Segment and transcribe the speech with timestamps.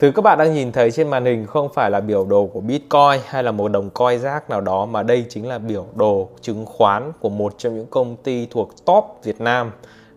[0.00, 2.60] Thứ các bạn đang nhìn thấy trên màn hình không phải là biểu đồ của
[2.60, 6.28] Bitcoin hay là một đồng coin rác nào đó mà đây chính là biểu đồ
[6.40, 9.72] chứng khoán của một trong những công ty thuộc top Việt Nam.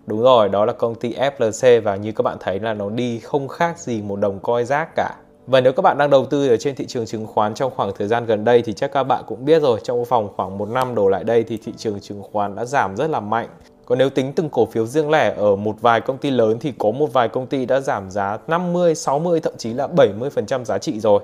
[0.05, 3.19] Đúng rồi, đó là công ty FLC và như các bạn thấy là nó đi
[3.19, 5.15] không khác gì một đồng coin rác cả.
[5.47, 7.91] Và nếu các bạn đang đầu tư ở trên thị trường chứng khoán trong khoảng
[7.97, 10.69] thời gian gần đây thì chắc các bạn cũng biết rồi, trong vòng khoảng một
[10.69, 13.47] năm đổ lại đây thì thị trường chứng khoán đã giảm rất là mạnh.
[13.85, 16.73] Còn nếu tính từng cổ phiếu riêng lẻ ở một vài công ty lớn thì
[16.77, 20.77] có một vài công ty đã giảm giá 50, 60 thậm chí là 70% giá
[20.77, 21.19] trị rồi.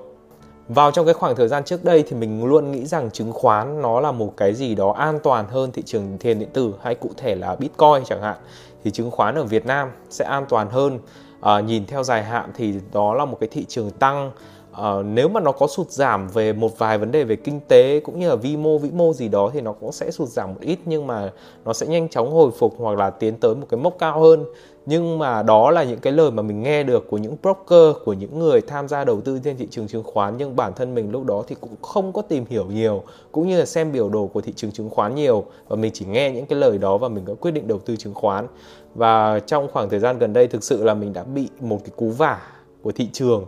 [0.67, 3.81] Vào trong cái khoảng thời gian trước đây thì mình luôn nghĩ rằng chứng khoán
[3.81, 6.95] nó là một cái gì đó an toàn hơn thị trường tiền điện tử hay
[6.95, 8.37] cụ thể là Bitcoin chẳng hạn.
[8.83, 10.99] Thì chứng khoán ở Việt Nam sẽ an toàn hơn.
[11.41, 14.31] À, nhìn theo dài hạn thì đó là một cái thị trường tăng
[14.79, 17.99] uh, nếu mà nó có sụt giảm về một vài vấn đề về kinh tế
[17.99, 20.49] cũng như là vi mô vĩ mô gì đó thì nó cũng sẽ sụt giảm
[20.49, 21.31] một ít nhưng mà
[21.65, 24.45] nó sẽ nhanh chóng hồi phục hoặc là tiến tới một cái mốc cao hơn.
[24.85, 28.13] Nhưng mà đó là những cái lời mà mình nghe được của những broker của
[28.13, 31.11] những người tham gia đầu tư trên thị trường chứng khoán nhưng bản thân mình
[31.11, 34.27] lúc đó thì cũng không có tìm hiểu nhiều cũng như là xem biểu đồ
[34.27, 37.09] của thị trường chứng khoán nhiều và mình chỉ nghe những cái lời đó và
[37.09, 38.47] mình có quyết định đầu tư chứng khoán.
[38.95, 41.91] Và trong khoảng thời gian gần đây thực sự là mình đã bị một cái
[41.95, 42.41] cú vả
[42.81, 43.45] của thị trường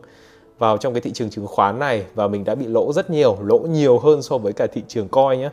[0.61, 3.37] vào trong cái thị trường chứng khoán này và mình đã bị lỗ rất nhiều,
[3.43, 5.49] lỗ nhiều hơn so với cả thị trường coi nhé.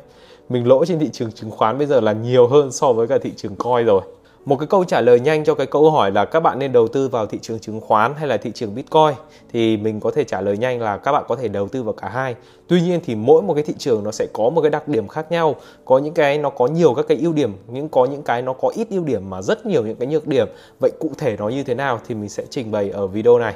[0.48, 3.18] Mình lỗ trên thị trường chứng khoán bây giờ là nhiều hơn so với cả
[3.22, 4.02] thị trường coi rồi.
[4.44, 6.88] Một cái câu trả lời nhanh cho cái câu hỏi là các bạn nên đầu
[6.88, 9.14] tư vào thị trường chứng khoán hay là thị trường Bitcoin
[9.52, 11.92] thì mình có thể trả lời nhanh là các bạn có thể đầu tư vào
[11.92, 12.34] cả hai.
[12.66, 15.08] Tuy nhiên thì mỗi một cái thị trường nó sẽ có một cái đặc điểm
[15.08, 15.56] khác nhau.
[15.84, 18.52] Có những cái nó có nhiều các cái ưu điểm, những có những cái nó
[18.52, 20.48] có ít ưu điểm mà rất nhiều những cái nhược điểm.
[20.80, 23.54] Vậy cụ thể nó như thế nào thì mình sẽ trình bày ở video này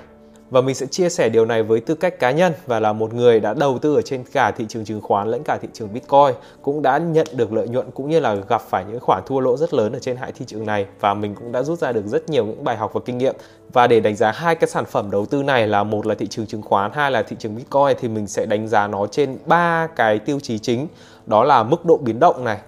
[0.52, 3.14] và mình sẽ chia sẻ điều này với tư cách cá nhân và là một
[3.14, 5.92] người đã đầu tư ở trên cả thị trường chứng khoán lẫn cả thị trường
[5.92, 9.40] Bitcoin, cũng đã nhận được lợi nhuận cũng như là gặp phải những khoản thua
[9.40, 10.86] lỗ rất lớn ở trên hai thị trường này.
[11.00, 13.34] Và mình cũng đã rút ra được rất nhiều những bài học và kinh nghiệm.
[13.72, 16.26] Và để đánh giá hai cái sản phẩm đầu tư này là một là thị
[16.26, 19.38] trường chứng khoán, hai là thị trường Bitcoin thì mình sẽ đánh giá nó trên
[19.46, 20.88] ba cái tiêu chí chính.
[21.26, 22.58] Đó là mức độ biến động này,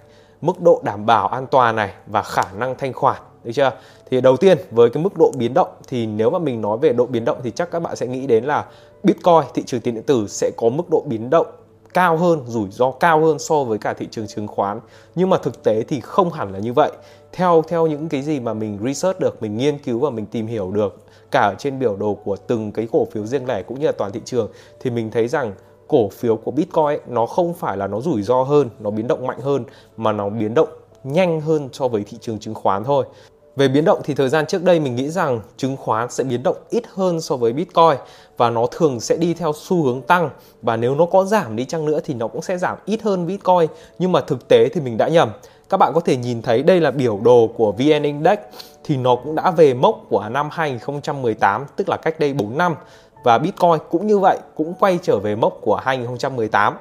[0.41, 3.71] mức độ đảm bảo an toàn này và khả năng thanh khoản được chưa?
[4.09, 6.93] Thì đầu tiên với cái mức độ biến động thì nếu mà mình nói về
[6.93, 8.65] độ biến động thì chắc các bạn sẽ nghĩ đến là
[9.03, 11.47] Bitcoin thị trường tiền điện tử sẽ có mức độ biến động
[11.93, 14.79] cao hơn rủi ro cao hơn so với cả thị trường chứng khoán.
[15.15, 16.91] Nhưng mà thực tế thì không hẳn là như vậy.
[17.31, 20.47] Theo theo những cái gì mà mình research được mình nghiên cứu và mình tìm
[20.47, 21.01] hiểu được
[21.31, 23.91] cả ở trên biểu đồ của từng cái cổ phiếu riêng lẻ cũng như là
[23.91, 25.53] toàn thị trường thì mình thấy rằng
[25.87, 29.27] cổ phiếu của Bitcoin nó không phải là nó rủi ro hơn, nó biến động
[29.27, 29.63] mạnh hơn
[29.97, 30.69] mà nó biến động
[31.03, 33.05] nhanh hơn so với thị trường chứng khoán thôi.
[33.55, 36.43] Về biến động thì thời gian trước đây mình nghĩ rằng chứng khoán sẽ biến
[36.43, 37.97] động ít hơn so với Bitcoin
[38.37, 40.29] và nó thường sẽ đi theo xu hướng tăng.
[40.61, 43.27] Và nếu nó có giảm đi chăng nữa thì nó cũng sẽ giảm ít hơn
[43.27, 43.67] Bitcoin.
[43.99, 45.31] Nhưng mà thực tế thì mình đã nhầm.
[45.69, 48.39] Các bạn có thể nhìn thấy đây là biểu đồ của VN Index
[48.83, 52.75] thì nó cũng đã về mốc của năm 2018 tức là cách đây 4 năm.
[53.23, 56.77] Và Bitcoin cũng như vậy cũng quay trở về mốc của 2018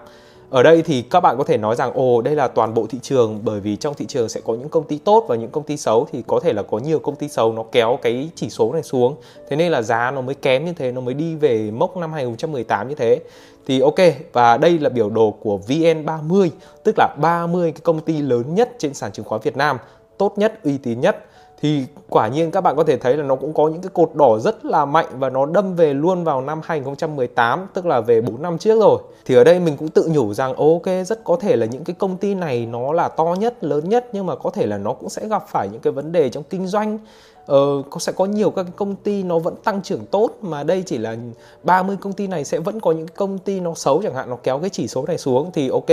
[0.54, 2.98] ở đây thì các bạn có thể nói rằng, ồ, đây là toàn bộ thị
[3.02, 5.64] trường, bởi vì trong thị trường sẽ có những công ty tốt và những công
[5.64, 8.50] ty xấu, thì có thể là có nhiều công ty xấu nó kéo cái chỉ
[8.50, 9.16] số này xuống.
[9.48, 12.12] Thế nên là giá nó mới kém như thế, nó mới đi về mốc năm
[12.12, 13.20] 2018 như thế.
[13.66, 13.94] Thì ok,
[14.32, 16.48] và đây là biểu đồ của VN30
[16.84, 19.78] tức là 30 cái công ty lớn nhất trên sàn chứng khoán Việt Nam,
[20.18, 21.24] tốt nhất, uy tín nhất
[21.60, 24.10] thì quả nhiên các bạn có thể thấy là nó cũng có những cái cột
[24.14, 28.20] đỏ rất là mạnh và nó đâm về luôn vào năm 2018 tức là về
[28.20, 28.98] 4 năm trước rồi.
[29.24, 31.96] Thì ở đây mình cũng tự nhủ rằng ok rất có thể là những cái
[31.98, 34.92] công ty này nó là to nhất, lớn nhất nhưng mà có thể là nó
[34.92, 36.98] cũng sẽ gặp phải những cái vấn đề trong kinh doanh.
[37.46, 40.98] Ờ, sẽ có nhiều các công ty nó vẫn tăng trưởng tốt mà đây chỉ
[40.98, 41.16] là
[41.62, 44.36] 30 công ty này sẽ vẫn có những công ty nó xấu chẳng hạn nó
[44.42, 45.88] kéo cái chỉ số này xuống thì ok.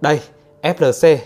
[0.00, 0.20] Đây
[0.62, 1.16] FLC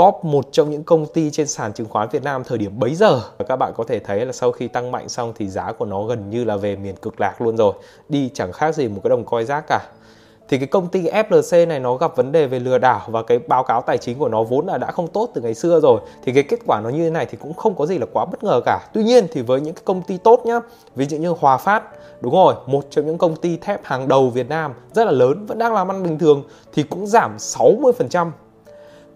[0.00, 2.94] top một trong những công ty trên sàn chứng khoán Việt Nam thời điểm bấy
[2.94, 3.20] giờ.
[3.38, 5.84] Và các bạn có thể thấy là sau khi tăng mạnh xong thì giá của
[5.84, 7.72] nó gần như là về miền cực lạc luôn rồi.
[8.08, 9.80] Đi chẳng khác gì một cái đồng coi rác cả.
[10.48, 13.38] Thì cái công ty FLC này nó gặp vấn đề về lừa đảo và cái
[13.38, 16.00] báo cáo tài chính của nó vốn là đã không tốt từ ngày xưa rồi.
[16.24, 18.24] Thì cái kết quả nó như thế này thì cũng không có gì là quá
[18.24, 18.88] bất ngờ cả.
[18.94, 20.60] Tuy nhiên thì với những cái công ty tốt nhá,
[20.96, 21.82] ví dụ như Hòa Phát,
[22.20, 25.46] đúng rồi, một trong những công ty thép hàng đầu Việt Nam rất là lớn
[25.46, 26.42] vẫn đang làm ăn bình thường
[26.72, 28.30] thì cũng giảm 60%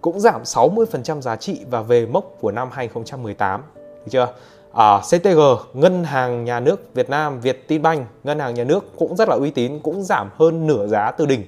[0.04, 3.62] cũng giảm 60% giá trị và về mốc của năm 2018.
[3.74, 4.28] Được chưa?
[4.72, 5.40] À, CTG,
[5.72, 9.50] Ngân hàng Nhà nước Việt Nam, Vietinbank, Ngân hàng Nhà nước cũng rất là uy
[9.50, 11.44] tín, cũng giảm hơn nửa giá từ đỉnh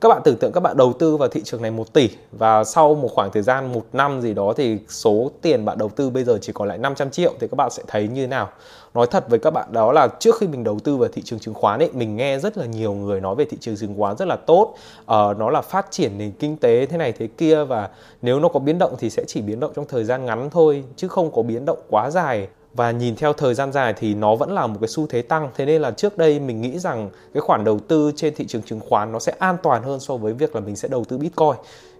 [0.00, 2.64] các bạn tưởng tượng các bạn đầu tư vào thị trường này 1 tỷ và
[2.64, 6.10] sau một khoảng thời gian một năm gì đó thì số tiền bạn đầu tư
[6.10, 8.48] bây giờ chỉ còn lại 500 triệu thì các bạn sẽ thấy như thế nào?
[8.94, 11.38] Nói thật với các bạn đó là trước khi mình đầu tư vào thị trường
[11.38, 14.16] chứng khoán ấy mình nghe rất là nhiều người nói về thị trường chứng khoán
[14.16, 14.74] rất là tốt.
[15.06, 17.88] Ờ, nó là phát triển nền kinh tế thế này thế kia và
[18.22, 20.84] nếu nó có biến động thì sẽ chỉ biến động trong thời gian ngắn thôi
[20.96, 22.48] chứ không có biến động quá dài
[22.78, 25.50] và nhìn theo thời gian dài thì nó vẫn là một cái xu thế tăng.
[25.56, 28.62] Thế nên là trước đây mình nghĩ rằng cái khoản đầu tư trên thị trường
[28.62, 31.18] chứng khoán nó sẽ an toàn hơn so với việc là mình sẽ đầu tư
[31.18, 31.54] bitcoin.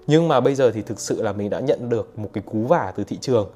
[0.07, 2.59] Nhưng mà bây giờ thì thực sự là mình đã nhận được một cái cú
[2.59, 3.51] vả từ thị trường.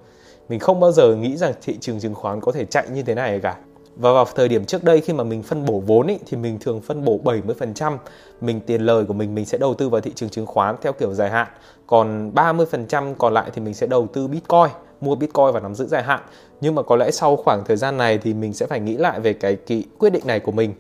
[0.49, 3.15] Mình không bao giờ nghĩ rằng thị trường chứng khoán có thể chạy như thế
[3.15, 3.57] này cả.
[3.97, 6.59] Và vào thời điểm trước đây khi mà mình phân bổ vốn ý, thì mình
[6.61, 7.97] thường phân bổ 70%
[8.41, 10.93] mình tiền lời của mình mình sẽ đầu tư vào thị trường chứng khoán theo
[10.93, 11.49] kiểu dài hạn.
[11.87, 14.71] Còn 30% còn lại thì mình sẽ đầu tư Bitcoin
[15.03, 16.21] mua Bitcoin và nắm giữ dài hạn
[16.61, 19.21] nhưng mà có lẽ sau khoảng thời gian này thì mình sẽ phải nghĩ lại
[19.21, 20.75] về cái, cái quyết định này của mình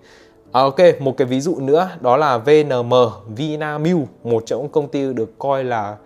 [0.52, 2.92] À, ok, một cái ví dụ nữa đó là VNM,
[3.36, 5.96] Vinamilk, một trong những công ty được coi là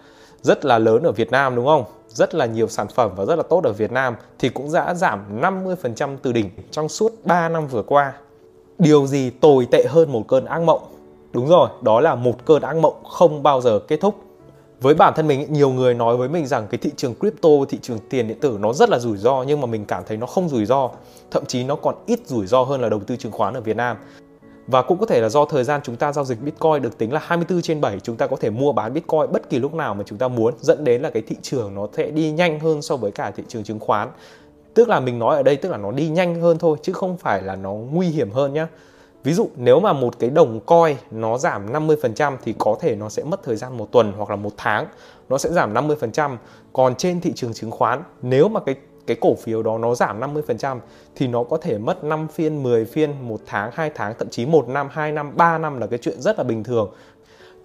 [0.42, 1.84] rất là lớn ở Việt Nam đúng không?
[2.08, 4.94] Rất là nhiều sản phẩm và rất là tốt ở Việt Nam thì cũng đã
[4.94, 8.12] giảm 50% từ đỉnh trong suốt 3 năm vừa qua.
[8.78, 10.82] Điều gì tồi tệ hơn một cơn ác mộng?
[11.32, 14.14] Đúng rồi, đó là một cơn ác mộng không bao giờ kết thúc
[14.80, 17.78] với bản thân mình, nhiều người nói với mình rằng cái thị trường crypto, thị
[17.82, 20.26] trường tiền điện tử nó rất là rủi ro, nhưng mà mình cảm thấy nó
[20.26, 20.90] không rủi ro.
[21.30, 23.76] Thậm chí nó còn ít rủi ro hơn là đầu tư chứng khoán ở Việt
[23.76, 23.96] Nam.
[24.66, 27.12] Và cũng có thể là do thời gian chúng ta giao dịch Bitcoin được tính
[27.12, 29.94] là 24 trên 7 chúng ta có thể mua bán Bitcoin bất kỳ lúc nào
[29.94, 32.82] mà chúng ta muốn, dẫn đến là cái thị trường nó sẽ đi nhanh hơn
[32.82, 34.08] so với cả thị trường chứng khoán.
[34.74, 37.16] Tức là mình nói ở đây tức là nó đi nhanh hơn thôi, chứ không
[37.16, 38.68] phải là nó nguy hiểm hơn nhá.
[39.26, 43.08] Ví dụ nếu mà một cái đồng coi nó giảm 50% thì có thể nó
[43.08, 44.86] sẽ mất thời gian một tuần hoặc là một tháng
[45.28, 46.36] nó sẽ giảm 50%.
[46.72, 48.74] Còn trên thị trường chứng khoán nếu mà cái
[49.06, 50.78] cái cổ phiếu đó nó giảm 50%
[51.14, 54.46] thì nó có thể mất 5 phiên, 10 phiên, 1 tháng, 2 tháng, thậm chí
[54.46, 56.94] 1 năm, 2 năm, 3 năm là cái chuyện rất là bình thường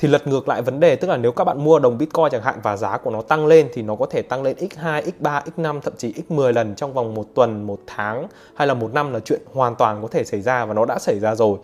[0.01, 2.41] thì lật ngược lại vấn đề tức là nếu các bạn mua đồng Bitcoin chẳng
[2.41, 5.41] hạn và giá của nó tăng lên thì nó có thể tăng lên x2, x3,
[5.57, 9.13] x5 thậm chí x10 lần trong vòng một tuần, một tháng hay là một năm
[9.13, 11.57] là chuyện hoàn toàn có thể xảy ra và nó đã xảy ra rồi.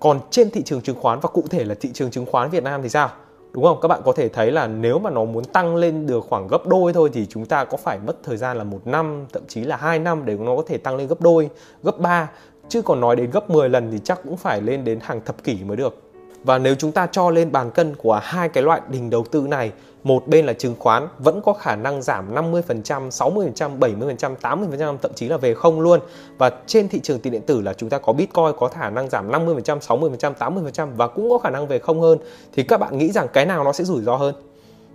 [0.00, 2.62] Còn trên thị trường chứng khoán và cụ thể là thị trường chứng khoán Việt
[2.62, 3.08] Nam thì sao?
[3.52, 3.78] Đúng không?
[3.80, 6.66] Các bạn có thể thấy là nếu mà nó muốn tăng lên được khoảng gấp
[6.66, 9.60] đôi thôi thì chúng ta có phải mất thời gian là một năm, thậm chí
[9.60, 11.50] là hai năm để nó có thể tăng lên gấp đôi,
[11.82, 12.30] gấp ba
[12.68, 15.44] chứ còn nói đến gấp 10 lần thì chắc cũng phải lên đến hàng thập
[15.44, 16.09] kỷ mới được
[16.44, 19.40] và nếu chúng ta cho lên bàn cân của hai cái loại hình đầu tư
[19.40, 19.72] này,
[20.04, 25.12] một bên là chứng khoán vẫn có khả năng giảm 50%, 60%, 70%, 80%, thậm
[25.14, 26.00] chí là về không luôn.
[26.38, 29.08] Và trên thị trường tiền điện tử là chúng ta có Bitcoin có khả năng
[29.08, 32.18] giảm 50%, 60%, 80% và cũng có khả năng về không hơn.
[32.52, 34.34] Thì các bạn nghĩ rằng cái nào nó sẽ rủi ro hơn?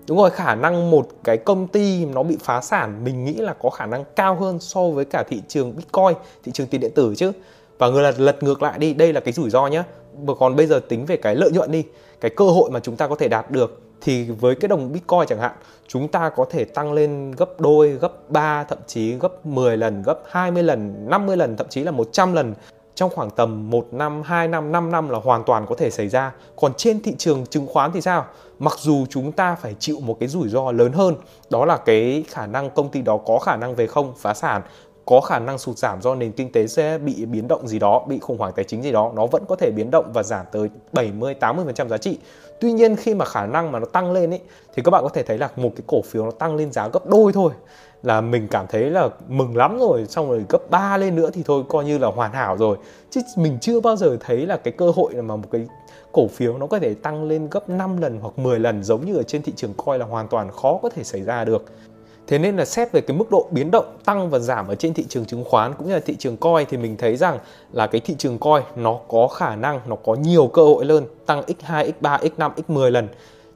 [0.08, 3.54] Đúng rồi, khả năng một cái công ty nó bị phá sản mình nghĩ là
[3.54, 6.14] có khả năng cao hơn so với cả thị trường Bitcoin,
[6.44, 7.32] thị trường tiền điện tử chứ.
[7.78, 9.84] Và người là lật ngược lại đi, đây là cái rủi ro nhé
[10.40, 11.84] còn bây giờ tính về cái lợi nhuận đi
[12.22, 15.28] cái cơ hội mà chúng ta có thể đạt được thì với cái đồng Bitcoin
[15.28, 15.52] chẳng hạn
[15.88, 20.04] chúng ta có thể tăng lên gấp đôi, gấp 3, thậm chí gấp 10 lần,
[20.04, 22.54] gấp 20 lần, 50 lần, thậm chí là 100 lần
[22.96, 26.10] trong khoảng tầm 1 năm, 2 năm, 5 năm là hoàn toàn có thể xảy
[26.10, 26.32] ra.
[26.56, 28.26] Còn trên thị trường chứng khoán thì sao?
[28.60, 31.16] Mặc dù chúng ta phải chịu một cái rủi ro lớn hơn,
[31.50, 34.62] đó là cái khả năng công ty đó có khả năng về không, phá sản
[35.06, 38.06] có khả năng sụt giảm do nền kinh tế sẽ bị biến động gì đó,
[38.08, 40.46] bị khủng hoảng tài chính gì đó, nó vẫn có thể biến động và giảm
[40.52, 42.18] tới 70 80% giá trị.
[42.60, 44.40] Tuy nhiên khi mà khả năng mà nó tăng lên ấy
[44.76, 46.88] thì các bạn có thể thấy là một cái cổ phiếu nó tăng lên giá
[46.88, 47.52] gấp đôi thôi.
[48.04, 51.44] Là mình cảm thấy là mừng lắm rồi xong rồi gấp 3 lên nữa thì
[51.46, 52.78] thôi coi như là hoàn hảo rồi.
[53.10, 55.68] Chứ mình chưa bao giờ thấy là cái cơ hội mà một cái
[56.12, 59.16] cổ phiếu nó có thể tăng lên gấp 5 lần hoặc 10 lần giống như
[59.16, 61.66] ở trên thị trường coi là hoàn toàn khó có thể xảy ra được.
[62.28, 64.94] Thế nên là xét về cái mức độ biến động tăng và giảm ở trên
[64.94, 67.40] thị trường chứng khoán cũng như là thị trường coi thì mình thấy rằng
[67.72, 71.06] là cái thị trường coi nó có khả năng nó có nhiều cơ hội hơn
[71.26, 73.08] tăng x2, x3, x5, x10 lần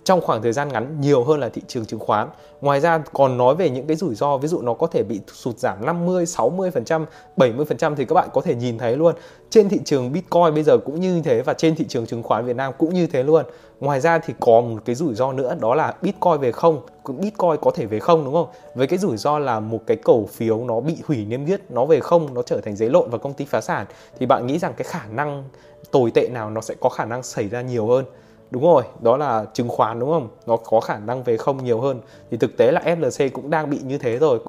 [0.03, 2.27] trong khoảng thời gian ngắn nhiều hơn là thị trường chứng khoán.
[2.61, 5.19] Ngoài ra còn nói về những cái rủi ro ví dụ nó có thể bị
[5.33, 7.05] sụt giảm 50, 60%,
[7.37, 9.15] 70% thì các bạn có thể nhìn thấy luôn.
[9.49, 12.45] Trên thị trường Bitcoin bây giờ cũng như thế và trên thị trường chứng khoán
[12.45, 13.45] Việt Nam cũng như thế luôn.
[13.79, 16.81] Ngoài ra thì có một cái rủi ro nữa đó là Bitcoin về không.
[17.07, 18.47] Bitcoin có thể về không đúng không?
[18.75, 21.85] Với cái rủi ro là một cái cổ phiếu nó bị hủy niêm yết, nó
[21.85, 23.85] về không, nó trở thành giấy lộn và công ty phá sản
[24.19, 25.43] thì bạn nghĩ rằng cái khả năng
[25.91, 28.05] tồi tệ nào nó sẽ có khả năng xảy ra nhiều hơn?
[28.51, 31.81] đúng rồi đó là chứng khoán đúng không nó có khả năng về không nhiều
[31.81, 34.39] hơn thì thực tế là FLC cũng đang bị như thế rồi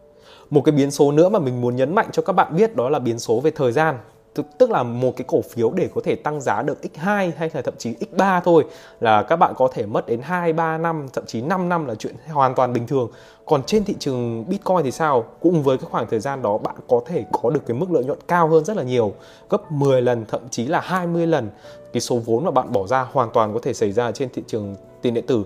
[0.50, 2.88] một cái biến số nữa mà mình muốn nhấn mạnh cho các bạn biết đó
[2.88, 3.98] là biến số về thời gian
[4.34, 7.62] tức, là một cái cổ phiếu để có thể tăng giá được x2 hay là
[7.62, 8.64] thậm chí x3 thôi
[9.00, 11.94] là các bạn có thể mất đến 2 3 năm thậm chí 5 năm là
[11.94, 13.10] chuyện hoàn toàn bình thường.
[13.46, 15.24] Còn trên thị trường Bitcoin thì sao?
[15.40, 18.04] Cũng với cái khoảng thời gian đó bạn có thể có được cái mức lợi
[18.04, 19.12] nhuận cao hơn rất là nhiều,
[19.50, 21.50] gấp 10 lần thậm chí là 20 lần
[21.92, 24.42] cái số vốn mà bạn bỏ ra hoàn toàn có thể xảy ra trên thị
[24.46, 25.44] trường tiền điện tử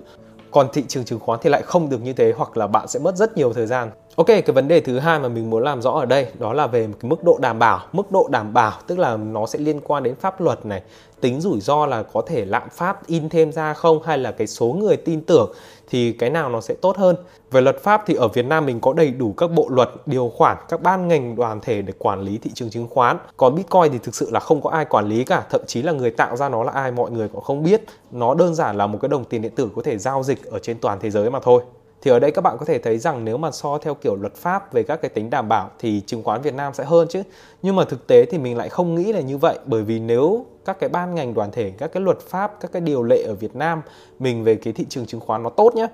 [0.54, 3.00] còn thị trường chứng khoán thì lại không được như thế hoặc là bạn sẽ
[3.00, 5.82] mất rất nhiều thời gian Ok, cái vấn đề thứ hai mà mình muốn làm
[5.82, 7.80] rõ ở đây đó là về cái mức độ đảm bảo.
[7.92, 10.82] Mức độ đảm bảo tức là nó sẽ liên quan đến pháp luật này,
[11.20, 14.46] tính rủi ro là có thể lạm phát in thêm ra không hay là cái
[14.46, 15.52] số người tin tưởng
[15.88, 17.16] thì cái nào nó sẽ tốt hơn.
[17.50, 20.32] Về luật pháp thì ở Việt Nam mình có đầy đủ các bộ luật, điều
[20.36, 23.18] khoản, các ban ngành đoàn thể để quản lý thị trường chứng khoán.
[23.36, 25.92] Còn Bitcoin thì thực sự là không có ai quản lý cả, thậm chí là
[25.92, 27.84] người tạo ra nó là ai mọi người cũng không biết.
[28.10, 30.58] Nó đơn giản là một cái đồng tiền điện tử có thể giao dịch ở
[30.58, 31.62] trên toàn thế giới mà thôi
[32.02, 34.34] thì ở đây các bạn có thể thấy rằng nếu mà so theo kiểu luật
[34.34, 37.22] pháp về các cái tính đảm bảo thì chứng khoán Việt Nam sẽ hơn chứ.
[37.62, 40.46] Nhưng mà thực tế thì mình lại không nghĩ là như vậy bởi vì nếu
[40.64, 43.34] các cái ban ngành đoàn thể các cái luật pháp các cái điều lệ ở
[43.34, 43.82] Việt Nam
[44.18, 45.86] mình về cái thị trường chứng khoán nó tốt nhé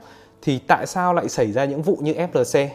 [0.42, 2.68] thì tại sao lại xảy ra những vụ như FLC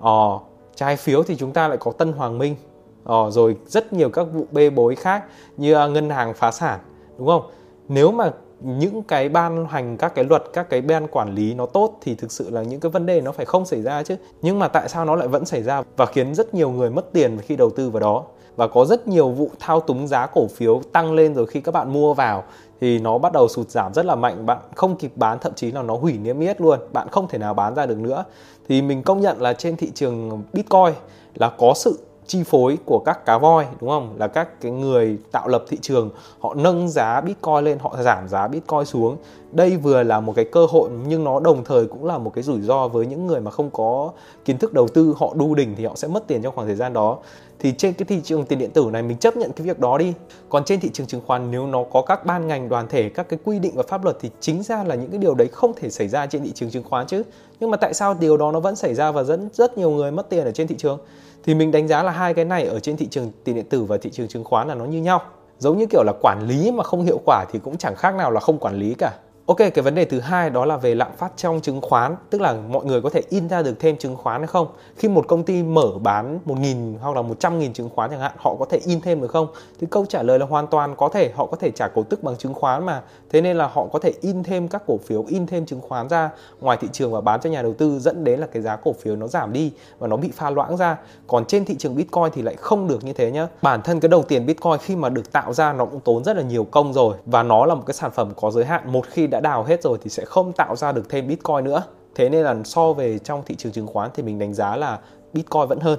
[0.00, 0.38] ờ,
[0.74, 2.56] trái phiếu thì chúng ta lại có Tân Hoàng Minh
[3.04, 5.24] ờ, rồi rất nhiều các vụ bê bối khác
[5.56, 6.80] như à, ngân hàng phá sản
[7.18, 7.42] đúng không?
[7.88, 11.66] Nếu mà những cái ban hành các cái luật, các cái ban quản lý nó
[11.66, 14.16] tốt thì thực sự là những cái vấn đề nó phải không xảy ra chứ.
[14.42, 17.12] Nhưng mà tại sao nó lại vẫn xảy ra và khiến rất nhiều người mất
[17.12, 18.24] tiền khi đầu tư vào đó?
[18.56, 21.72] Và có rất nhiều vụ thao túng giá cổ phiếu tăng lên rồi khi các
[21.72, 22.44] bạn mua vào
[22.80, 24.46] thì nó bắt đầu sụt giảm rất là mạnh.
[24.46, 26.78] Bạn không kịp bán, thậm chí là nó hủy niêm yết luôn.
[26.92, 28.24] Bạn không thể nào bán ra được nữa.
[28.68, 30.92] Thì mình công nhận là trên thị trường bitcoin
[31.34, 31.98] là có sự
[32.28, 34.14] chi phối của các cá voi, đúng không?
[34.18, 38.28] Là các cái người tạo lập thị trường, họ nâng giá bitcoin lên, họ giảm
[38.28, 39.16] giá bitcoin xuống.
[39.52, 42.44] Đây vừa là một cái cơ hội, nhưng nó đồng thời cũng là một cái
[42.44, 44.10] rủi ro với những người mà không có
[44.44, 46.76] kiến thức đầu tư, họ đu đỉnh thì họ sẽ mất tiền trong khoảng thời
[46.76, 47.18] gian đó.
[47.58, 49.98] Thì trên cái thị trường tiền điện tử này, mình chấp nhận cái việc đó
[49.98, 50.12] đi.
[50.48, 53.28] Còn trên thị trường chứng khoán, nếu nó có các ban ngành, đoàn thể, các
[53.28, 55.72] cái quy định và pháp luật, thì chính ra là những cái điều đấy không
[55.76, 57.22] thể xảy ra trên thị trường chứng khoán chứ.
[57.60, 60.10] Nhưng mà tại sao điều đó nó vẫn xảy ra và dẫn rất nhiều người
[60.10, 60.98] mất tiền ở trên thị trường?
[61.44, 63.84] Thì mình đánh giá là hai cái này ở trên thị trường tiền điện tử
[63.84, 65.22] và thị trường chứng khoán là nó như nhau.
[65.58, 68.30] Giống như kiểu là quản lý mà không hiệu quả thì cũng chẳng khác nào
[68.30, 69.12] là không quản lý cả.
[69.48, 72.40] Ok, cái vấn đề thứ hai đó là về lạm phát trong chứng khoán, tức
[72.40, 74.66] là mọi người có thể in ra được thêm chứng khoán hay không?
[74.96, 78.54] Khi một công ty mở bán 1.000 hoặc là 100.000 chứng khoán chẳng hạn, họ
[78.58, 79.46] có thể in thêm được không?
[79.80, 82.22] Thì câu trả lời là hoàn toàn có thể, họ có thể trả cổ tức
[82.22, 83.02] bằng chứng khoán mà.
[83.30, 86.08] Thế nên là họ có thể in thêm các cổ phiếu, in thêm chứng khoán
[86.08, 88.76] ra ngoài thị trường và bán cho nhà đầu tư dẫn đến là cái giá
[88.76, 90.96] cổ phiếu nó giảm đi và nó bị pha loãng ra.
[91.26, 93.48] Còn trên thị trường Bitcoin thì lại không được như thế nhá.
[93.62, 96.36] Bản thân cái đồng tiền Bitcoin khi mà được tạo ra nó cũng tốn rất
[96.36, 99.06] là nhiều công rồi và nó là một cái sản phẩm có giới hạn một
[99.10, 101.82] khi đã đã đào hết rồi thì sẽ không tạo ra được thêm Bitcoin nữa.
[102.14, 104.98] Thế nên là so về trong thị trường chứng khoán thì mình đánh giá là
[105.32, 105.98] Bitcoin vẫn hơn.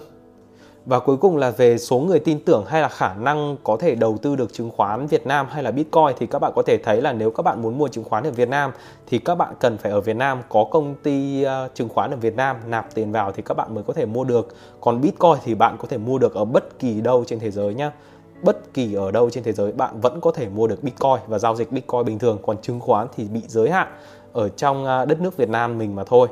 [0.85, 3.95] Và cuối cùng là về số người tin tưởng hay là khả năng có thể
[3.95, 6.77] đầu tư được chứng khoán Việt Nam hay là Bitcoin thì các bạn có thể
[6.77, 8.71] thấy là nếu các bạn muốn mua chứng khoán ở Việt Nam
[9.07, 12.17] thì các bạn cần phải ở Việt Nam, có công ty ờ, chứng khoán ở
[12.17, 14.55] Việt Nam nạp tiền vào thì các bạn mới có thể mua được.
[14.81, 17.73] Còn Bitcoin thì bạn có thể mua được ở bất kỳ đâu trên thế giới
[17.73, 17.89] nhé
[18.41, 21.39] bất kỳ ở đâu trên thế giới bạn vẫn có thể mua được Bitcoin và
[21.39, 22.37] giao dịch Bitcoin bình thường.
[22.45, 23.87] Còn chứng khoán thì bị giới hạn
[24.33, 26.27] ở trong à, đất nước Việt Nam mình mà thôi.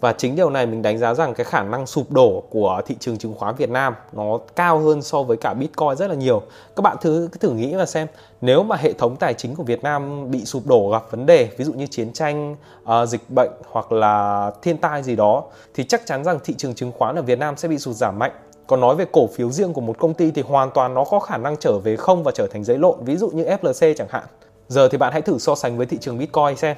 [0.00, 2.96] Và chính điều này mình đánh giá rằng cái khả năng sụp đổ của thị
[3.00, 6.42] trường chứng khoán Việt Nam nó cao hơn so với cả Bitcoin rất là nhiều.
[6.76, 8.06] Các bạn thử thử nghĩ và xem
[8.40, 11.48] nếu mà hệ thống tài chính của Việt Nam bị sụp đổ gặp vấn đề
[11.56, 15.84] ví dụ như chiến tranh, uh, dịch bệnh hoặc là thiên tai gì đó thì
[15.84, 18.32] chắc chắn rằng thị trường chứng khoán ở Việt Nam sẽ bị sụt giảm mạnh
[18.66, 21.18] còn nói về cổ phiếu riêng của một công ty thì hoàn toàn nó có
[21.20, 24.08] khả năng trở về không và trở thành giấy lộn, ví dụ như FLC chẳng
[24.10, 24.24] hạn.
[24.68, 26.76] Giờ thì bạn hãy thử so sánh với thị trường Bitcoin xem.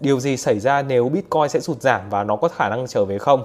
[0.00, 3.04] Điều gì xảy ra nếu Bitcoin sẽ sụt giảm và nó có khả năng trở
[3.04, 3.44] về không?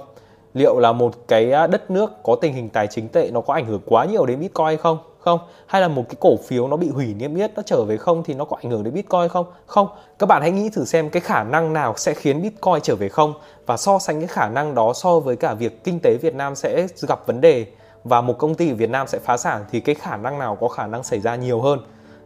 [0.54, 3.66] Liệu là một cái đất nước có tình hình tài chính tệ nó có ảnh
[3.66, 4.98] hưởng quá nhiều đến Bitcoin không?
[5.30, 5.48] Không.
[5.66, 8.24] Hay là một cái cổ phiếu nó bị hủy niêm yết, nó trở về không
[8.24, 9.46] thì nó có ảnh hưởng đến Bitcoin không?
[9.66, 9.88] Không.
[10.20, 13.10] Các bạn hãy nghĩ thử xem cái khả năng nào sẽ khiến Bitcoin trở về
[13.10, 13.34] không
[13.66, 16.56] và so sánh cái khả năng đó so với cả việc kinh tế Việt Nam
[16.56, 17.66] sẽ gặp vấn đề
[18.04, 20.58] và một công ty ở Việt Nam sẽ phá sản thì cái khả năng nào
[20.62, 21.80] có khả năng xảy ra nhiều hơn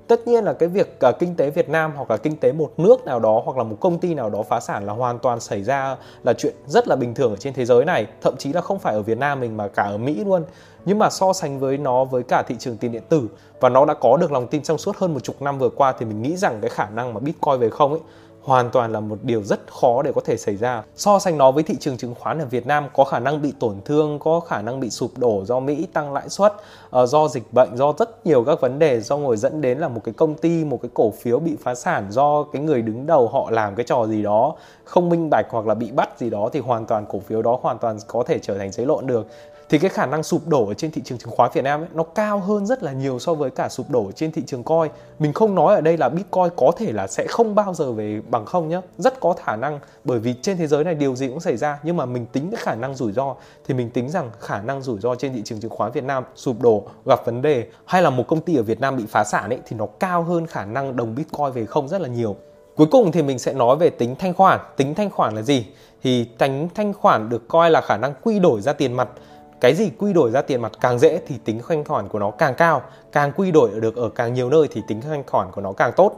[0.07, 2.71] tất nhiên là cái việc uh, kinh tế Việt Nam hoặc là kinh tế một
[2.77, 5.39] nước nào đó hoặc là một công ty nào đó phá sản là hoàn toàn
[5.39, 8.07] xảy ra là chuyện rất là bình thường ở trên thế giới này.
[8.21, 10.43] Thậm chí là không phải ở Việt Nam mình mà cả ở Mỹ luôn.
[10.85, 13.27] Nhưng mà so sánh với nó với cả thị trường tiền điện tử
[13.59, 15.93] và nó đã có được lòng tin trong suốt hơn một chục năm vừa qua
[15.99, 18.01] thì mình nghĩ rằng cái khả năng mà Bitcoin về không ấy
[18.43, 20.83] hoàn toàn là một điều rất khó để có thể xảy ra.
[20.95, 23.53] So sánh nó với thị trường chứng khoán ở Việt Nam có khả năng bị
[23.59, 26.53] tổn thương, có khả năng bị sụp đổ do Mỹ tăng lãi suất,
[26.89, 29.87] ờ, do dịch bệnh, do rất nhiều các vấn đề do ngồi dẫn đến là
[29.87, 33.05] một cái công ty, một cái cổ phiếu bị phá sản do cái người đứng
[33.05, 36.29] đầu họ làm cái trò gì đó không minh bạch hoặc là bị bắt gì
[36.29, 39.07] đó thì hoàn toàn cổ phiếu đó hoàn toàn có thể trở thành giấy lộn
[39.07, 39.27] được
[39.73, 41.87] thì cái khả năng sụp đổ ở trên thị trường chứng khoán Việt Nam ấy,
[41.93, 44.91] nó cao hơn rất là nhiều so với cả sụp đổ trên thị trường coin.
[45.19, 48.21] Mình không nói ở đây là Bitcoin có thể là sẽ không bao giờ về
[48.29, 51.27] bằng không nhé, rất có khả năng bởi vì trên thế giới này điều gì
[51.27, 53.35] cũng xảy ra nhưng mà mình tính cái khả năng rủi ro
[53.67, 56.23] thì mình tính rằng khả năng rủi ro trên thị trường chứng khoán Việt Nam
[56.35, 59.23] sụp đổ gặp vấn đề hay là một công ty ở Việt Nam bị phá
[59.23, 62.35] sản ấy thì nó cao hơn khả năng đồng Bitcoin về không rất là nhiều
[62.75, 64.59] Cuối cùng thì mình sẽ nói về tính thanh khoản.
[64.77, 65.65] Tính thanh khoản là gì?
[66.03, 69.09] Thì tính thanh khoản được coi là khả năng quy đổi ra tiền mặt.
[69.63, 72.31] Cái gì quy đổi ra tiền mặt càng dễ thì tính thanh khoản của nó
[72.31, 72.81] càng cao.
[73.11, 75.91] Càng quy đổi được ở càng nhiều nơi thì tính thanh khoản của nó càng
[75.95, 76.11] tốt.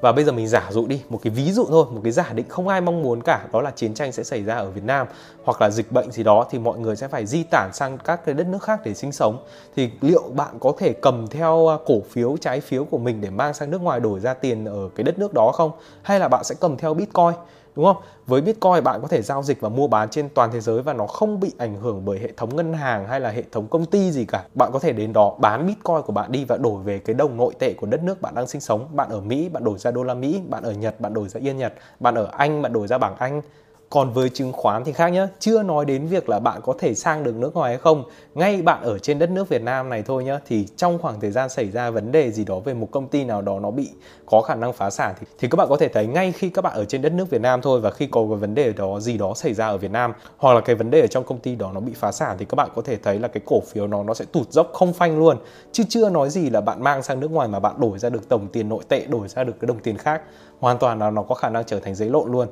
[0.00, 2.30] Và bây giờ mình giả dụ đi, một cái ví dụ thôi, một cái giả
[2.34, 4.84] định không ai mong muốn cả, đó là chiến tranh sẽ xảy ra ở Việt
[4.84, 5.06] Nam
[5.44, 8.20] hoặc là dịch bệnh gì đó thì mọi người sẽ phải di tản sang các
[8.24, 9.44] cái đất nước khác để sinh sống.
[9.76, 13.30] Thì liệu bạn có thể cầm theo à, cổ phiếu, trái phiếu của mình để
[13.30, 15.70] mang sang nước ngoài đổi ra tiền ở cái đất nước đó không?
[16.02, 17.32] Hay là bạn sẽ cầm theo bitcoin?
[17.76, 17.96] Đúng không?
[18.26, 20.92] Với Bitcoin bạn có thể giao dịch và mua bán trên toàn thế giới và
[20.92, 23.86] nó không bị ảnh hưởng bởi hệ thống ngân hàng hay là hệ thống công
[23.86, 24.44] ty gì cả.
[24.54, 27.36] Bạn có thể đến đó bán Bitcoin của bạn đi và đổi về cái đồng
[27.36, 28.88] nội tệ của đất nước bạn đang sinh sống.
[28.92, 31.40] Bạn ở Mỹ bạn đổi ra đô la Mỹ, bạn ở Nhật bạn đổi ra
[31.40, 33.42] yên Nhật, bạn ở Anh bạn đổi ra bảng Anh
[33.92, 35.28] còn với chứng khoán thì khác nhá.
[35.38, 38.04] Chưa nói đến việc là bạn có thể sang được nước ngoài hay không.
[38.34, 41.30] Ngay bạn ở trên đất nước Việt Nam này thôi nhá thì trong khoảng thời
[41.30, 43.90] gian xảy ra vấn đề gì đó về một công ty nào đó nó bị
[44.26, 46.62] có khả năng phá sản thì, thì các bạn có thể thấy ngay khi các
[46.62, 49.00] bạn ở trên đất nước Việt Nam thôi và khi có cái vấn đề đó
[49.00, 51.38] gì đó xảy ra ở Việt Nam hoặc là cái vấn đề ở trong công
[51.38, 53.60] ty đó nó bị phá sản thì các bạn có thể thấy là cái cổ
[53.60, 55.36] phiếu nó nó sẽ tụt dốc không phanh luôn.
[55.72, 58.28] Chứ chưa nói gì là bạn mang sang nước ngoài mà bạn đổi ra được
[58.28, 60.22] tổng tiền nội tệ đổi ra được cái đồng tiền khác.
[60.60, 62.48] Hoàn toàn là nó có khả năng trở thành giấy lộn luôn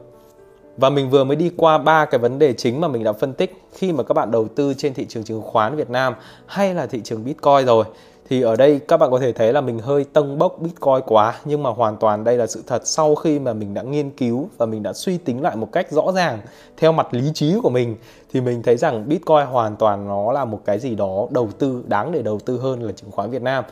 [0.80, 3.32] và mình vừa mới đi qua ba cái vấn đề chính mà mình đã phân
[3.32, 6.14] tích khi mà các bạn đầu tư trên thị trường chứng khoán Việt Nam
[6.46, 7.84] hay là thị trường Bitcoin rồi.
[8.28, 11.34] Thì ở đây các bạn có thể thấy là mình hơi tâng bốc Bitcoin quá,
[11.44, 14.48] nhưng mà hoàn toàn đây là sự thật sau khi mà mình đã nghiên cứu
[14.58, 16.38] và mình đã suy tính lại một cách rõ ràng
[16.76, 17.96] theo mặt lý trí của mình,
[18.32, 21.84] thì mình thấy rằng Bitcoin hoàn toàn nó là một cái gì đó đầu tư,
[21.86, 23.64] đáng để đầu tư hơn là chứng khoán Việt Nam.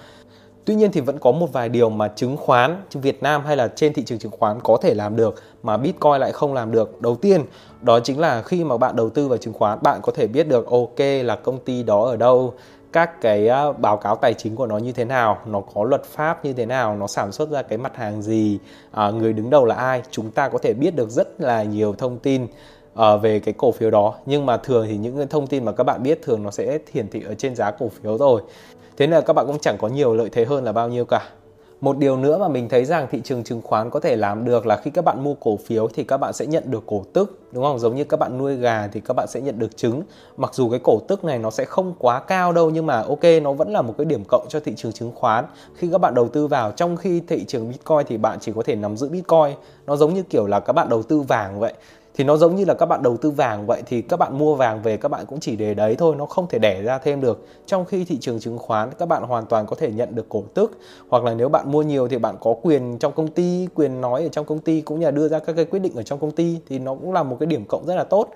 [0.64, 3.68] Tuy nhiên thì vẫn có một vài điều mà chứng khoán Việt Nam hay là
[3.68, 7.00] trên thị trường chứng khoán có thể làm được mà Bitcoin lại không làm được.
[7.00, 7.44] Đầu tiên,
[7.82, 10.48] đó chính là khi mà bạn đầu tư vào chứng khoán, bạn có thể biết
[10.48, 12.54] được ok là công ty đó ở đâu,
[12.92, 13.48] các cái
[13.78, 16.66] báo cáo tài chính của nó như thế nào, nó có luật pháp như thế
[16.66, 18.58] nào, nó sản xuất ra cái mặt hàng gì,
[18.90, 20.02] à, người đứng đầu là ai.
[20.10, 22.46] Chúng ta có thể biết được rất là nhiều thông tin
[22.94, 25.84] ờ, về cái cổ phiếu đó nhưng mà thường thì những thông tin mà các
[25.84, 28.42] bạn biết thường nó sẽ hiển thị ở trên giá cổ phiếu rồi
[28.98, 31.04] thế nên là các bạn cũng chẳng có nhiều lợi thế hơn là bao nhiêu
[31.04, 31.28] cả.
[31.80, 34.66] Một điều nữa mà mình thấy rằng thị trường chứng khoán có thể làm được
[34.66, 37.38] là khi các bạn mua cổ phiếu thì các bạn sẽ nhận được cổ tức,
[37.52, 37.78] đúng không?
[37.78, 40.02] Giống như các bạn nuôi gà thì các bạn sẽ nhận được trứng.
[40.36, 43.24] Mặc dù cái cổ tức này nó sẽ không quá cao đâu, nhưng mà ok,
[43.42, 45.44] nó vẫn là một cái điểm cộng cho thị trường chứng khoán.
[45.74, 48.62] Khi các bạn đầu tư vào, trong khi thị trường bitcoin thì bạn chỉ có
[48.62, 49.54] thể nắm giữ bitcoin.
[49.86, 51.72] Nó giống như kiểu là các bạn đầu tư vàng vậy
[52.18, 54.54] thì nó giống như là các bạn đầu tư vàng vậy thì các bạn mua
[54.54, 57.20] vàng về các bạn cũng chỉ để đấy thôi nó không thể đẻ ra thêm
[57.20, 57.46] được.
[57.66, 60.44] Trong khi thị trường chứng khoán các bạn hoàn toàn có thể nhận được cổ
[60.54, 60.78] tức.
[61.08, 64.22] Hoặc là nếu bạn mua nhiều thì bạn có quyền trong công ty quyền nói
[64.22, 66.18] ở trong công ty cũng như là đưa ra các cái quyết định ở trong
[66.18, 68.28] công ty thì nó cũng là một cái điểm cộng rất là tốt.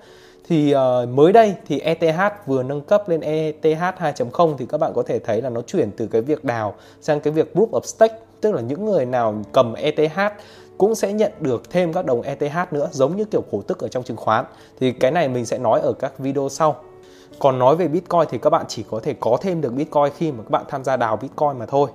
[0.47, 4.91] Thì uh, mới đây thì ETH vừa nâng cấp lên ETH 2.0 thì các bạn
[4.95, 7.81] có thể thấy là nó chuyển từ cái việc đào sang cái việc group of
[7.81, 10.19] stake tức là những người nào cầm ETH
[10.77, 13.87] cũng sẽ nhận được thêm các đồng ETH nữa, giống như kiểu cổ tức ở
[13.87, 14.45] trong chứng khoán.
[14.79, 16.75] Thì cái này mình sẽ nói ở các video sau.
[17.39, 20.31] Còn nói về Bitcoin thì các bạn chỉ có thể có thêm được Bitcoin khi
[20.31, 21.89] mà các bạn tham gia đào Bitcoin mà thôi.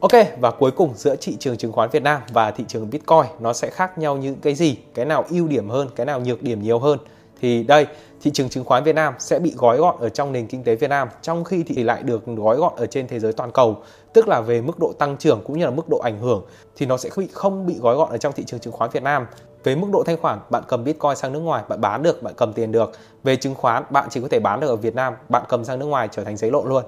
[0.00, 3.24] Ok, và cuối cùng giữa thị trường chứng khoán Việt Nam và thị trường Bitcoin,
[3.40, 4.76] nó sẽ khác nhau những cái gì?
[4.94, 6.98] Cái nào ưu điểm hơn, cái nào nhược điểm nhiều hơn?
[7.40, 7.86] Thì đây,
[8.22, 10.76] thị trường chứng khoán Việt Nam sẽ bị gói gọn ở trong nền kinh tế
[10.76, 13.76] Việt Nam, trong khi thì lại được gói gọn ở trên thế giới toàn cầu,
[14.12, 16.44] tức là về mức độ tăng trưởng cũng như là mức độ ảnh hưởng,
[16.76, 19.26] thì nó sẽ không bị gói gọn ở trong thị trường chứng khoán Việt Nam.
[19.64, 22.34] Về mức độ thanh khoản, bạn cầm Bitcoin sang nước ngoài, bạn bán được, bạn
[22.36, 22.92] cầm tiền được.
[23.24, 25.78] Về chứng khoán, bạn chỉ có thể bán được ở Việt Nam, bạn cầm sang
[25.78, 26.84] nước ngoài trở thành giấy lộ luôn.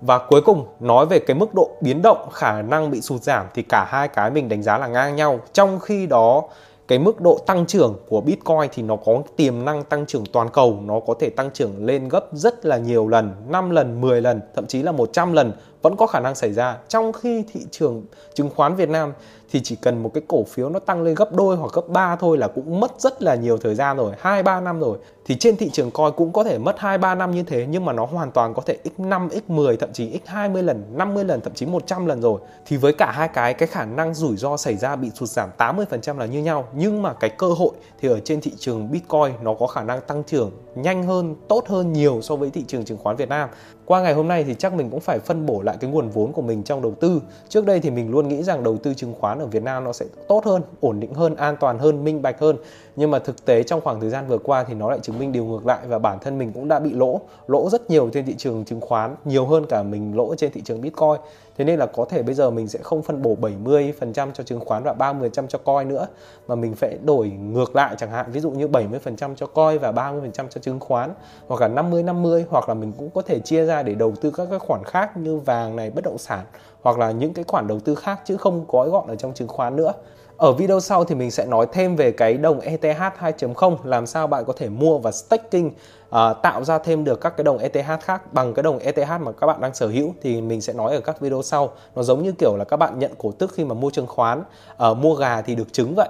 [0.00, 3.46] Và cuối cùng, nói về cái mức độ biến động, khả năng bị sụt giảm
[3.54, 5.40] thì cả hai cái mình đánh giá là ngang nhau.
[5.52, 6.42] Trong khi đó
[6.88, 10.48] cái mức độ tăng trưởng của Bitcoin thì nó có tiềm năng tăng trưởng toàn
[10.52, 14.20] cầu, nó có thể tăng trưởng lên gấp rất là nhiều lần, 5 lần, 10
[14.20, 16.78] lần, thậm chí là 100 lần vẫn có khả năng xảy ra.
[16.88, 18.02] Trong khi thị trường
[18.34, 19.12] chứng khoán Việt Nam
[19.50, 22.16] thì chỉ cần một cái cổ phiếu nó tăng lên gấp đôi hoặc gấp 3
[22.16, 24.98] thôi là cũng mất rất là nhiều thời gian rồi, 2 3 năm rồi.
[25.24, 27.84] Thì trên thị trường coi cũng có thể mất 2 3 năm như thế nhưng
[27.84, 31.54] mà nó hoàn toàn có thể x5, x10 thậm chí x20 lần, 50 lần, thậm
[31.54, 32.40] chí 100 lần rồi.
[32.66, 35.50] Thì với cả hai cái cái khả năng rủi ro xảy ra bị sụt giảm
[35.58, 39.32] 80% là như nhau, nhưng mà cái cơ hội thì ở trên thị trường Bitcoin
[39.42, 42.84] nó có khả năng tăng trưởng nhanh hơn, tốt hơn nhiều so với thị trường
[42.84, 43.48] chứng khoán Việt Nam.
[43.88, 46.32] Qua ngày hôm nay thì chắc mình cũng phải phân bổ lại cái nguồn vốn
[46.32, 47.22] của mình trong đầu tư.
[47.48, 49.92] Trước đây thì mình luôn nghĩ rằng đầu tư chứng khoán ở Việt Nam nó
[49.92, 52.56] sẽ tốt hơn, ổn định hơn, an toàn hơn, minh bạch hơn.
[52.98, 55.32] Nhưng mà thực tế trong khoảng thời gian vừa qua thì nó lại chứng minh
[55.32, 58.26] điều ngược lại và bản thân mình cũng đã bị lỗ, lỗ rất nhiều trên
[58.26, 61.20] thị trường chứng khoán, nhiều hơn cả mình lỗ trên thị trường Bitcoin.
[61.58, 64.60] Thế nên là có thể bây giờ mình sẽ không phân bổ 70% cho chứng
[64.60, 66.06] khoán và 30% cho coin nữa
[66.48, 69.92] mà mình phải đổi ngược lại chẳng hạn ví dụ như 70% cho coin và
[69.92, 71.10] 30% cho chứng khoán
[71.48, 74.30] hoặc là 50 50 hoặc là mình cũng có thể chia ra để đầu tư
[74.30, 76.44] các cái khoản khác như vàng này, bất động sản
[76.82, 79.48] hoặc là những cái khoản đầu tư khác chứ không gói gọn ở trong chứng
[79.48, 79.92] khoán nữa.
[80.38, 84.26] Ở video sau thì mình sẽ nói thêm về cái đồng ETH 2.0 làm sao
[84.26, 88.00] bạn có thể mua và staking uh, tạo ra thêm được các cái đồng ETH
[88.00, 90.94] khác bằng cái đồng ETH mà các bạn đang sở hữu thì mình sẽ nói
[90.94, 91.70] ở các video sau.
[91.94, 94.42] Nó giống như kiểu là các bạn nhận cổ tức khi mà mua chứng khoán,
[94.90, 96.08] uh, mua gà thì được trứng vậy.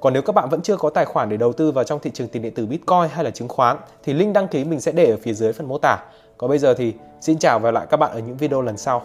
[0.00, 2.10] Còn nếu các bạn vẫn chưa có tài khoản để đầu tư vào trong thị
[2.14, 4.92] trường tiền điện tử Bitcoin hay là chứng khoán thì link đăng ký mình sẽ
[4.92, 5.98] để ở phía dưới phần mô tả.
[6.38, 9.02] Còn bây giờ thì xin chào và lại các bạn ở những video lần sau.